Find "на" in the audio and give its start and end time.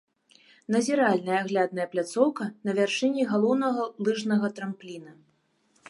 2.69-2.75